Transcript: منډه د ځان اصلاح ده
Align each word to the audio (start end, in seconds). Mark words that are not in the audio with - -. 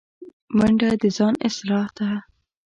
منډه 0.57 0.89
د 1.01 1.03
ځان 1.17 1.33
اصلاح 1.47 1.87
ده 1.97 2.09